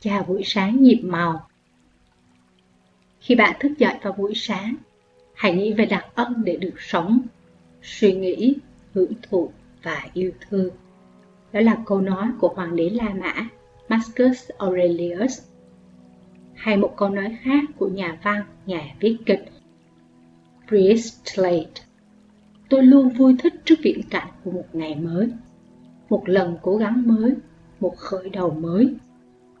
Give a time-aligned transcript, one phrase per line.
[0.00, 1.48] Chào buổi sáng nhiệm màu
[3.20, 4.74] Khi bạn thức dậy vào buổi sáng,
[5.34, 7.20] hãy nghĩ về đặc ân để được sống,
[7.82, 8.56] suy nghĩ,
[8.94, 9.50] hưởng thụ
[9.82, 10.70] và yêu thương.
[11.52, 13.48] Đó là câu nói của Hoàng đế La Mã
[13.88, 15.42] Marcus Aurelius.
[16.54, 19.44] Hay một câu nói khác của nhà văn, nhà viết kịch
[20.68, 21.66] Priestley.
[22.68, 25.28] Tôi luôn vui thích trước viễn cảnh của một ngày mới,
[26.08, 27.34] một lần cố gắng mới,
[27.80, 28.94] một khởi đầu mới,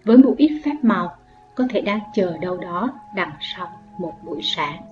[0.06, 1.16] với một ít phép màu
[1.54, 4.82] có thể đang chờ đâu đó đằng sau một buổi sáng.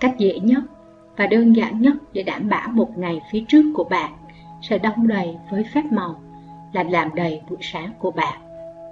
[0.00, 0.62] Cách dễ nhất
[1.16, 4.12] và đơn giản nhất để đảm bảo một ngày phía trước của bạn
[4.62, 6.20] sẽ đông đầy với phép màu
[6.72, 8.40] là làm đầy buổi sáng của bạn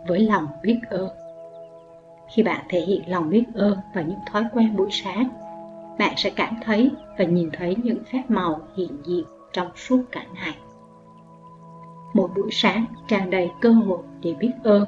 [0.06, 1.08] với lòng biết ơn.
[2.34, 5.28] Khi bạn thể hiện lòng biết ơn và những thói quen buổi sáng,
[5.98, 10.24] bạn sẽ cảm thấy và nhìn thấy những phép màu hiện diện trong suốt cả
[10.34, 10.54] ngày.
[12.14, 14.84] Một buổi sáng tràn đầy cơ hội để biết ơn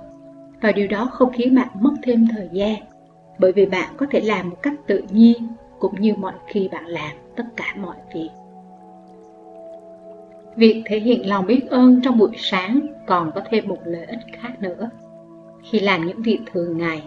[0.60, 2.76] và điều đó không khiến bạn mất thêm thời gian
[3.38, 6.86] bởi vì bạn có thể làm một cách tự nhiên cũng như mọi khi bạn
[6.86, 8.28] làm tất cả mọi việc.
[10.56, 14.20] Việc thể hiện lòng biết ơn trong buổi sáng còn có thêm một lợi ích
[14.32, 14.90] khác nữa.
[15.62, 17.02] Khi làm những việc thường ngày,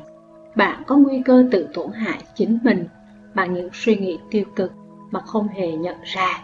[0.55, 2.85] bạn có nguy cơ tự tổn hại chính mình
[3.33, 4.71] bằng những suy nghĩ tiêu cực
[5.11, 6.41] mà không hề nhận ra.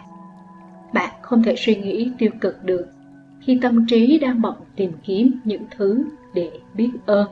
[0.92, 2.86] Bạn không thể suy nghĩ tiêu cực được
[3.40, 7.26] khi tâm trí đang bận tìm kiếm những thứ để biết ơn.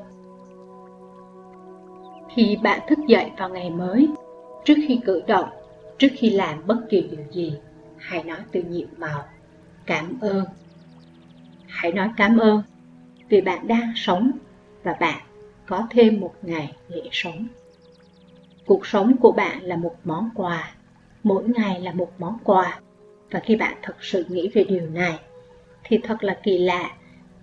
[2.35, 4.09] Khi bạn thức dậy vào ngày mới,
[4.65, 5.49] trước khi cử động,
[5.99, 7.55] trước khi làm bất kỳ điều gì,
[7.97, 9.25] hãy nói từ nhiệm màu,
[9.87, 10.45] cảm ơn.
[11.67, 12.63] Hãy nói cảm ơn
[13.29, 14.31] vì bạn đang sống
[14.83, 15.21] và bạn
[15.67, 17.47] có thêm một ngày để sống.
[18.67, 20.75] Cuộc sống của bạn là một món quà,
[21.23, 22.81] mỗi ngày là một món quà.
[23.31, 25.19] Và khi bạn thật sự nghĩ về điều này,
[25.85, 26.91] thì thật là kỳ lạ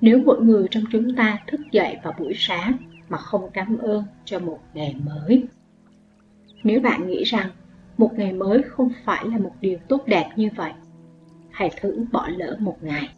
[0.02, 2.78] nếu mỗi người trong chúng ta thức dậy vào buổi sáng
[3.09, 5.44] mà không cảm ơn cho một ngày mới.
[6.63, 7.50] Nếu bạn nghĩ rằng
[7.97, 10.72] một ngày mới không phải là một điều tốt đẹp như vậy,
[11.52, 13.09] hãy thử bỏ lỡ một ngày.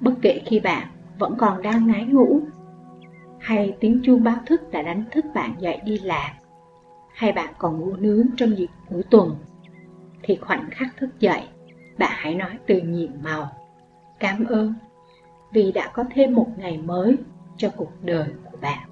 [0.00, 0.86] Bất kể khi bạn
[1.18, 2.40] vẫn còn đang ngái ngủ,
[3.40, 6.30] hay tiếng chuông báo thức đã đánh thức bạn dậy đi làm,
[7.14, 9.36] hay bạn còn ngủ nướng trong dịp cuối tuần,
[10.22, 11.42] thì khoảnh khắc thức dậy,
[11.98, 13.57] bạn hãy nói từ nhiệm màu.
[14.18, 14.74] Cảm ơn
[15.52, 17.16] vì đã có thêm một ngày mới
[17.56, 18.88] cho cuộc đời của bạn.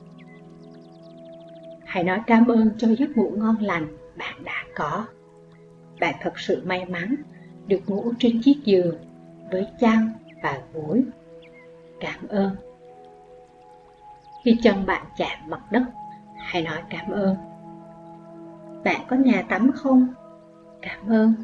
[1.85, 3.87] Hãy nói cảm ơn cho giấc ngủ ngon lành
[4.19, 5.07] bạn đã có.
[6.01, 7.15] Bạn thật sự may mắn
[7.67, 8.99] được ngủ trên chiếc giường
[9.51, 10.11] với chăn
[10.43, 11.05] và gối.
[12.01, 12.51] Cảm ơn.
[14.45, 15.83] Khi chân bạn chạm mặt đất,
[16.37, 17.37] hãy nói cảm ơn.
[18.85, 20.09] Bạn có nhà tắm không?
[20.83, 21.35] Cảm ơn.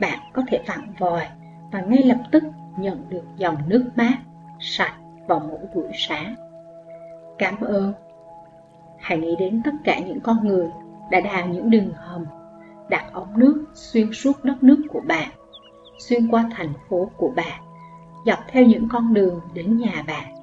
[0.00, 1.26] Bạn có thể vặn vòi
[1.70, 2.44] và ngay lập tức
[2.76, 4.18] nhận được dòng nước mát,
[4.60, 4.94] sạch
[5.26, 6.34] vào mỗi buổi sáng.
[7.38, 7.92] Cảm ơn.
[8.98, 10.68] Hãy nghĩ đến tất cả những con người
[11.10, 12.26] đã đào những đường hầm,
[12.88, 15.28] đặt ống nước xuyên suốt đất nước của bạn,
[15.98, 17.62] xuyên qua thành phố của bạn,
[18.26, 20.34] dọc theo những con đường đến nhà bạn,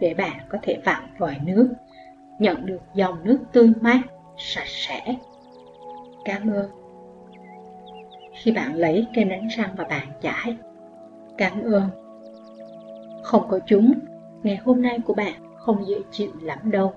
[0.00, 1.68] để bạn có thể vặn vòi nước,
[2.38, 4.00] nhận được dòng nước tươi mát,
[4.38, 5.16] sạch sẽ.
[6.24, 6.70] Cảm ơn.
[8.42, 10.56] Khi bạn lấy kem đánh răng và bạn chải,
[11.38, 11.88] cảm ơn.
[13.22, 13.92] Không có chúng,
[14.42, 16.94] ngày hôm nay của bạn không dễ chịu lắm đâu.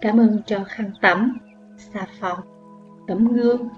[0.00, 1.38] Cảm ơn cho khăn tắm,
[1.76, 2.38] xà phòng,
[3.06, 3.68] tấm gương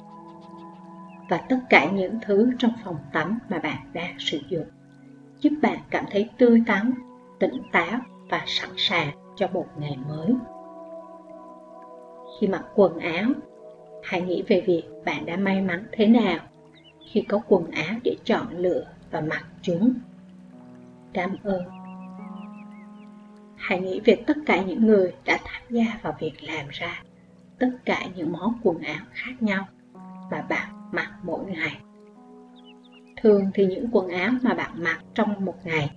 [1.28, 4.66] và tất cả những thứ trong phòng tắm mà bạn đang sử dụng
[5.40, 6.94] giúp bạn cảm thấy tươi tắn,
[7.40, 8.00] tỉnh táo
[8.30, 10.34] và sẵn sàng cho một ngày mới.
[12.40, 13.24] Khi mặc quần áo,
[14.08, 16.38] hãy nghĩ về việc bạn đã may mắn thế nào
[17.10, 19.94] khi có quần áo để chọn lựa và mặc chúng.
[21.12, 21.62] Cảm ơn.
[23.56, 27.02] Hãy nghĩ về tất cả những người đã tham gia vào việc làm ra
[27.58, 29.68] tất cả những món quần áo khác nhau
[30.30, 31.76] mà bạn mặc mỗi ngày.
[33.22, 35.90] Thường thì những quần áo mà bạn mặc trong một ngày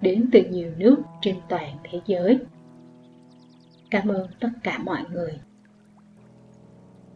[0.00, 2.38] đến từ nhiều nước trên toàn thế giới.
[3.90, 5.38] Cảm ơn tất cả mọi người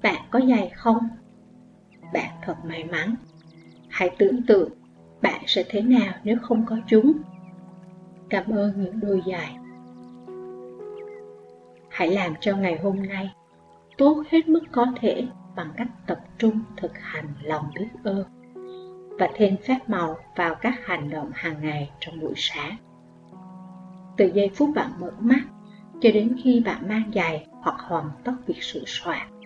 [0.02, 1.08] bạn có giày không?
[2.12, 3.14] Bạn thật may mắn.
[3.88, 4.70] Hãy tưởng tượng
[5.22, 7.12] bạn sẽ thế nào nếu không có chúng.
[8.30, 9.56] Cảm ơn những đôi giày.
[11.88, 13.30] Hãy làm cho ngày hôm nay
[13.98, 15.26] tốt hết mức có thể
[15.56, 18.24] bằng cách tập trung thực hành lòng biết ơn
[19.18, 22.76] và thêm phép màu vào các hành động hàng ngày trong buổi sáng.
[24.16, 25.42] Từ giây phút bạn mở mắt
[26.00, 29.41] cho đến khi bạn mang giày hoặc hoàn tất việc sửa soạn,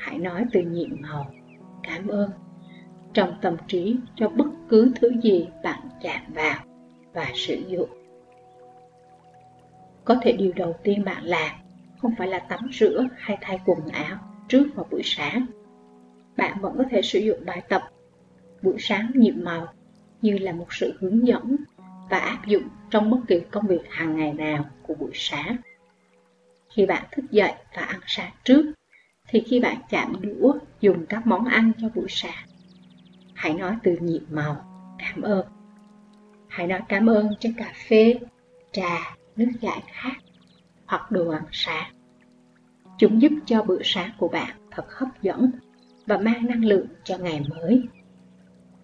[0.00, 1.30] hãy nói từ nhiệm màu,
[1.82, 2.30] cảm ơn
[3.12, 6.58] trong tâm trí cho bất cứ thứ gì bạn chạm vào
[7.12, 7.90] và sử dụng.
[10.04, 11.50] Có thể điều đầu tiên bạn làm
[11.98, 14.16] không phải là tắm rửa hay thay quần áo
[14.48, 15.46] trước vào buổi sáng.
[16.36, 17.82] Bạn vẫn có thể sử dụng bài tập
[18.62, 19.66] buổi sáng nhiệm màu
[20.22, 21.56] như là một sự hướng dẫn
[22.10, 25.56] và áp dụng trong bất kỳ công việc hàng ngày nào của buổi sáng.
[26.68, 28.72] Khi bạn thức dậy và ăn sáng trước,
[29.30, 32.46] thì khi bạn chạm đũa dùng các món ăn cho buổi sáng,
[33.34, 34.56] hãy nói từ nhịp màu
[34.98, 35.46] cảm ơn.
[36.48, 38.14] Hãy nói cảm ơn cho cà phê,
[38.72, 40.16] trà, nước giải khát
[40.86, 41.92] hoặc đồ ăn sáng.
[42.98, 45.50] Chúng giúp cho bữa sáng của bạn thật hấp dẫn
[46.06, 47.82] và mang năng lượng cho ngày mới.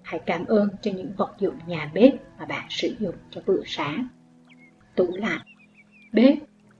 [0.02, 3.60] Hãy cảm ơn cho những vật dụng nhà bếp mà bạn sử dụng cho bữa
[3.66, 4.08] sáng.
[4.94, 5.46] Tủ lạnh,
[6.12, 6.38] bếp,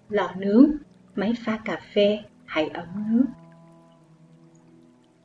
[0.09, 0.71] lò nướng,
[1.15, 3.27] máy pha cà phê hay ấm nước.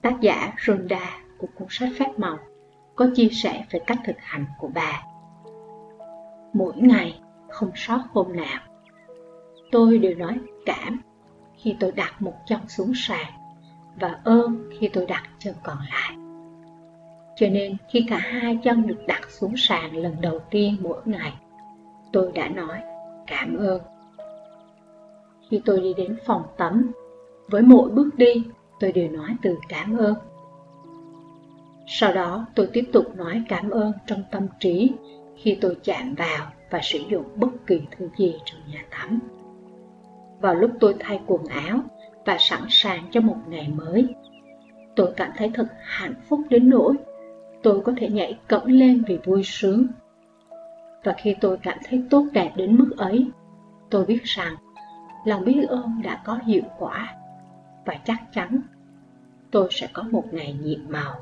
[0.01, 2.37] Tác giả Rhonda của cuốn sách phép màu
[2.95, 5.03] có chia sẻ về cách thực hành của bà.
[6.53, 7.19] Mỗi ngày,
[7.49, 8.59] không sót hôm nào,
[9.71, 11.01] tôi đều nói cảm
[11.57, 13.31] khi tôi đặt một chân xuống sàn
[13.99, 16.17] và ơn khi tôi đặt chân còn lại.
[17.35, 21.33] Cho nên khi cả hai chân được đặt xuống sàn lần đầu tiên mỗi ngày,
[22.13, 22.81] tôi đã nói
[23.27, 23.81] cảm ơn.
[25.49, 26.91] Khi tôi đi đến phòng tắm,
[27.49, 28.45] với mỗi bước đi
[28.81, 30.13] tôi đều nói từ cảm ơn.
[31.87, 34.91] Sau đó tôi tiếp tục nói cảm ơn trong tâm trí
[35.37, 39.19] khi tôi chạm vào và sử dụng bất kỳ thứ gì trong nhà tắm.
[40.39, 41.79] Vào lúc tôi thay quần áo
[42.25, 44.07] và sẵn sàng cho một ngày mới,
[44.95, 46.93] tôi cảm thấy thật hạnh phúc đến nỗi
[47.63, 49.87] tôi có thể nhảy cẫng lên vì vui sướng.
[51.03, 53.27] Và khi tôi cảm thấy tốt đẹp đến mức ấy,
[53.89, 54.55] tôi biết rằng
[55.25, 57.15] lòng biết ơn đã có hiệu quả
[57.85, 58.61] và chắc chắn
[59.51, 61.21] tôi sẽ có một ngày nhiệm màu.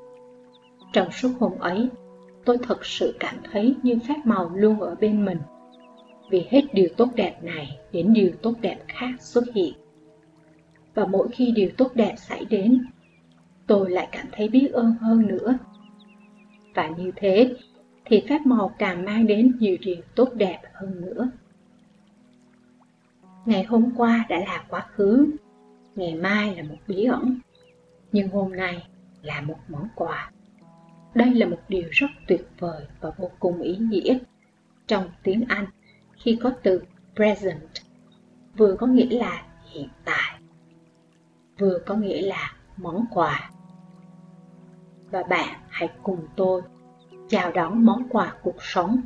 [0.94, 1.90] Trong suốt hôm ấy,
[2.46, 5.40] tôi thật sự cảm thấy như phép màu luôn ở bên mình.
[6.30, 9.74] Vì hết điều tốt đẹp này đến điều tốt đẹp khác xuất hiện.
[10.94, 12.86] Và mỗi khi điều tốt đẹp xảy đến,
[13.68, 15.58] tôi lại cảm thấy biết ơn hơn nữa.
[16.76, 17.56] Và như thế,
[18.06, 21.30] thì phép màu càng mang đến nhiều điều tốt đẹp hơn nữa.
[23.46, 25.32] Ngày hôm qua đã là quá khứ,
[25.96, 27.40] ngày mai là một bí ẩn,
[28.12, 28.88] nhưng hôm nay
[29.22, 30.32] là một món quà.
[31.14, 34.18] Đây là một điều rất tuyệt vời và vô cùng ý nghĩa.
[34.88, 35.66] Trong tiếng Anh,
[36.14, 36.82] khi có từ
[37.16, 37.70] present,
[38.58, 40.40] vừa có nghĩa là hiện tại,
[41.60, 43.52] vừa có nghĩa là món quà.
[45.12, 46.62] Và bạn hãy cùng tôi
[47.30, 49.02] chào đón món quà cuộc sống,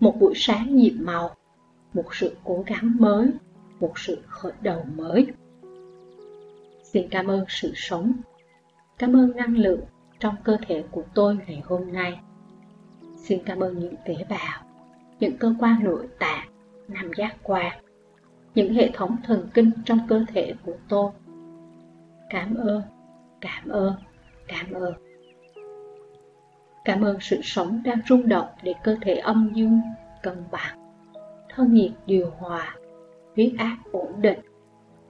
[0.00, 1.34] một buổi sáng nhịp màu,
[1.94, 3.30] một sự cố gắng mới,
[3.80, 5.26] một sự khởi đầu mới.
[6.92, 8.12] Xin cảm ơn sự sống,
[8.98, 9.80] cảm ơn năng lượng
[10.20, 12.20] trong cơ thể của tôi ngày hôm nay.
[13.16, 14.64] Xin cảm ơn những tế bào,
[15.20, 16.48] những cơ quan nội tạng,
[16.88, 17.84] nằm giác quan,
[18.54, 21.10] những hệ thống thần kinh trong cơ thể của tôi.
[22.30, 22.82] Cảm ơn,
[23.40, 23.94] cảm ơn,
[24.48, 24.94] cảm ơn.
[26.84, 29.80] Cảm ơn sự sống đang rung động để cơ thể âm dương
[30.22, 30.94] cân bằng,
[31.48, 32.76] thân nhiệt điều hòa,
[33.36, 34.40] huyết áp ổn định,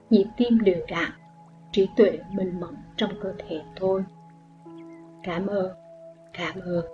[0.09, 1.09] nhịp tim đều đặn,
[1.73, 4.03] trí tuệ minh mẫn trong cơ thể tôi
[5.23, 5.71] cảm ơn
[6.33, 6.85] cảm ơn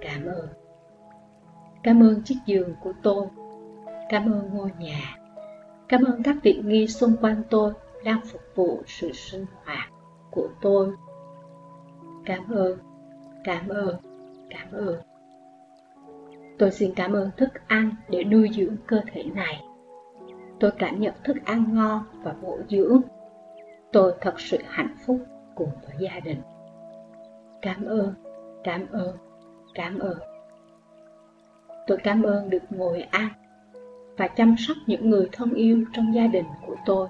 [0.00, 0.48] cảm ơn.
[1.82, 3.26] Cảm ơn chiếc giường của tôi.
[4.08, 5.16] Cảm ơn ngôi nhà.
[5.88, 7.72] Cảm ơn các tiện nghi xung quanh tôi
[8.04, 9.88] đang phục vụ sự sinh hoạt
[10.30, 10.92] của tôi.
[12.24, 12.78] Cảm ơn
[13.44, 13.96] cảm ơn
[14.50, 14.96] cảm ơn.
[16.58, 19.62] Tôi xin cảm ơn thức ăn để nuôi dưỡng cơ thể này.
[20.60, 23.00] Tôi cảm nhận thức ăn ngon và bổ dưỡng
[23.94, 25.20] tôi thật sự hạnh phúc
[25.54, 26.40] cùng với gia đình.
[27.62, 28.14] Cảm ơn
[28.64, 29.16] cảm ơn
[29.74, 30.18] cảm ơn.
[31.86, 33.28] Tôi cảm ơn được ngồi ăn
[34.16, 37.08] và chăm sóc những người thân yêu trong gia đình của tôi.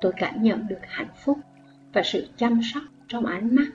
[0.00, 1.38] Tôi cảm nhận được hạnh phúc
[1.92, 3.66] và sự chăm sóc trong ánh mắt,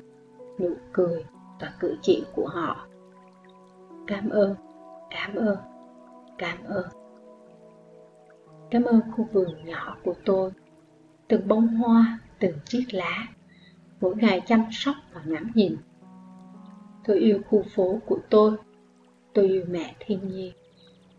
[0.60, 1.26] nụ cười
[1.60, 2.88] và cử chỉ của họ.
[4.08, 4.56] Cảm ơn
[5.10, 5.58] cảm ơn
[6.38, 6.86] cảm ơn.
[8.72, 10.52] Cảm ơn khu vườn nhỏ của tôi
[11.28, 13.28] từng bông hoa từng chiếc lá
[14.02, 15.78] mỗi ngày chăm sóc và ngắm nhìn.
[17.06, 18.58] Tôi yêu khu phố của tôi,
[19.34, 20.54] tôi yêu mẹ thiên nhiên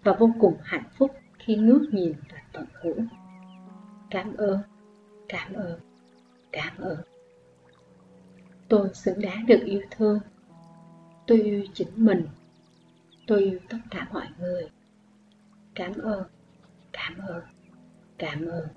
[0.02, 3.06] và vô cùng hạnh phúc khi ngước nhìn và tận hưởng.
[4.10, 4.58] Cảm ơn,
[5.28, 5.80] cảm ơn,
[6.52, 6.98] cảm ơn.
[8.68, 10.20] Tôi xứng đáng được yêu thương.
[11.26, 12.26] Tôi yêu chính mình.
[13.26, 14.68] Tôi yêu tất cả mọi người.
[15.74, 16.24] Cảm ơn,
[16.92, 17.42] cảm ơn,
[18.18, 18.68] cảm ơn.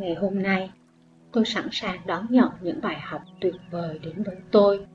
[0.00, 0.70] Ngày hôm nay,
[1.32, 4.86] tôi sẵn sàng đón nhận những bài học tuyệt vời đến với tôi.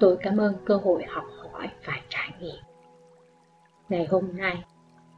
[0.00, 2.62] Tôi cảm ơn cơ hội học hỏi và trải nghiệm.
[3.88, 4.64] Ngày hôm nay,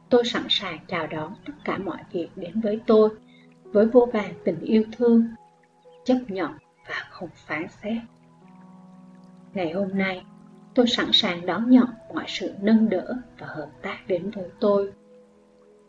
[0.09, 3.09] tôi sẵn sàng chào đón tất cả mọi việc đến với tôi
[3.63, 5.27] với vô vàn tình yêu thương
[6.03, 6.51] chấp nhận
[6.87, 7.97] và không phán xét
[9.53, 10.25] ngày hôm nay
[10.75, 14.93] tôi sẵn sàng đón nhận mọi sự nâng đỡ và hợp tác đến với tôi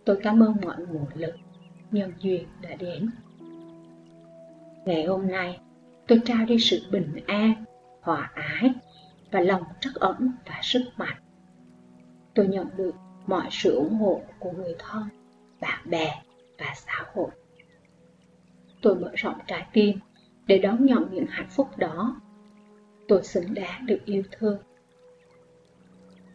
[0.04, 1.34] tôi cảm ơn mọi nguồn lực
[1.96, 3.10] nhân duyên đã đến.
[4.84, 5.60] Ngày hôm nay,
[6.06, 7.64] tôi trao đi sự bình an,
[8.00, 8.70] hòa ái
[9.30, 11.16] và lòng trắc ẩn và sức mạnh.
[12.34, 12.94] Tôi nhận được
[13.26, 15.02] mọi sự ủng hộ của người thân,
[15.60, 16.22] bạn bè
[16.58, 17.30] và xã hội.
[18.82, 19.98] Tôi mở rộng trái tim
[20.46, 22.20] để đón nhận những hạnh phúc đó.
[23.08, 24.58] Tôi xứng đáng được yêu thương.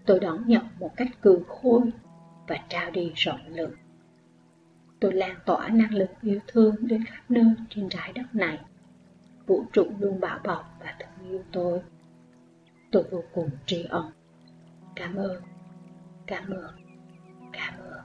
[0.06, 1.82] Tôi đón nhận một cách cường khôi
[2.48, 3.72] và trao đi rộng lượng
[5.02, 8.60] tôi lan tỏa năng lực yêu thương đến khắp nơi trên trái đất này.
[9.48, 11.82] Vũ trụ luôn bảo bọc và thương yêu tôi.
[12.92, 14.12] Tôi vô cùng tri ân.
[14.96, 15.42] Cảm ơn.
[16.28, 16.76] Cảm ơn.
[17.52, 18.02] Cảm ơn.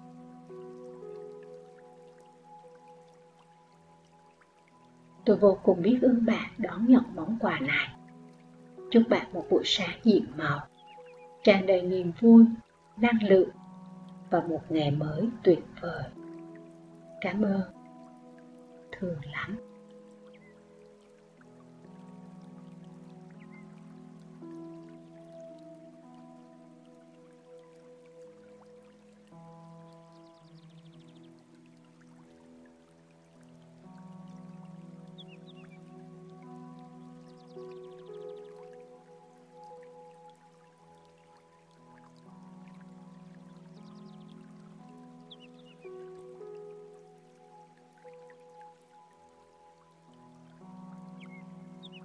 [5.24, 7.88] Tôi vô cùng biết ơn bạn đón nhận món quà này.
[8.90, 10.60] Chúc bạn một buổi sáng diện màu
[11.44, 12.44] tràn đầy niềm vui,
[12.96, 13.48] năng lượng
[14.30, 16.02] và một ngày mới tuyệt vời
[17.20, 17.60] cảm ơn.
[18.92, 19.58] Thường lắm.